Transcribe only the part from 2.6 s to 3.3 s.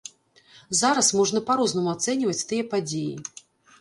падзеі.